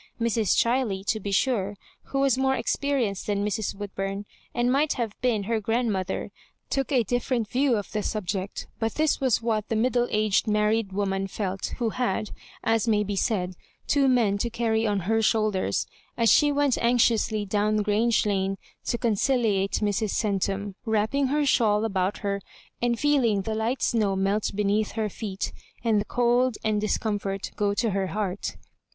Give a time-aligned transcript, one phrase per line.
[0.19, 0.57] Mrs.
[0.59, 3.75] Ghiley, to be sure, who was more experienced than Mrs.
[3.75, 6.31] Woodbum, and might have been her grandmo ther,
[6.71, 10.91] took a different view of the subject; but this was what the middle aged married
[10.91, 12.31] woman felt, who had,
[12.63, 13.53] as may be said,
[13.85, 15.85] two men to carry on her shoulders,
[16.17, 20.09] as she went anxiously down Grange Lane to conciliate Mrs.
[20.15, 22.41] Centum, wrap ping her shawl about ber,
[22.81, 27.75] and feeling the light snow melt beneath her feet, and the cold and discomfort go
[27.75, 28.55] to her heart.